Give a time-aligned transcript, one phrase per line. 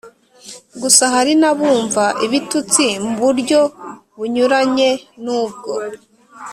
[0.81, 3.59] gusa, hari n’abumva ibitutsi mu buryo
[4.17, 4.89] bunyuranye
[5.23, 5.71] n’ubwo,